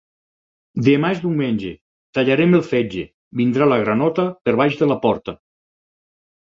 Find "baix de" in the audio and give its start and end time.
4.65-4.93